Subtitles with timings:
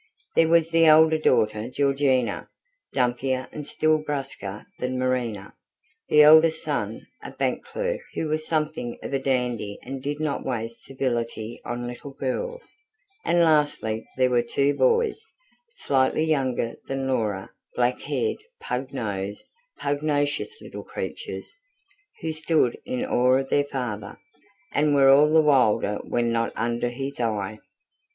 [0.35, 2.49] There was the elder daughter, Georgina,
[2.91, 5.53] dumpier and still brusquer than Marina,
[6.09, 10.43] the eldest son, a bank clerk who was something of a dandy and did not
[10.43, 12.77] waste civility on little girls;
[13.23, 15.21] and lastly there were two boys,
[15.69, 19.47] slightly younger than Laura, black haired, pug nosed,
[19.77, 21.53] pugnacious little creatures,
[22.21, 24.17] who stood in awe of their father,
[24.73, 27.59] and were all the wilder when not under his eye.